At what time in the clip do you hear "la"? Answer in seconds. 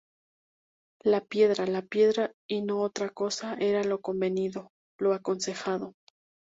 1.03-1.23, 1.67-1.83